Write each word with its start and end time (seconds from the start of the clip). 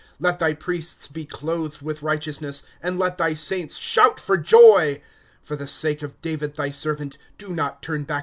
^ 0.01 0.03
Let 0.17 0.39
thy 0.39 0.55
priests 0.55 1.07
be 1.07 1.25
clothed 1.27 1.83
with 1.83 2.01
righteousness, 2.01 2.63
And 2.81 2.97
let 2.97 3.19
thy 3.19 3.35
saints 3.35 3.77
shout 3.77 4.19
for 4.19 4.35
joy. 4.35 4.95
^° 4.95 5.01
For 5.43 5.55
the 5.55 5.67
sake 5.67 6.01
of 6.01 6.19
David 6.21 6.55
thy 6.55 6.71
servant, 6.71 7.19
Do 7.37 7.49
not 7.51 7.83
turn 7.83 7.99
back 7.99 7.99
the 7.99 7.99
face 7.99 8.01
of 8.01 8.07
thine 8.07 8.13
anointed. 8.15 8.19